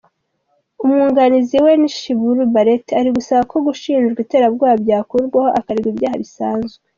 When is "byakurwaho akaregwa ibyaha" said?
4.83-6.17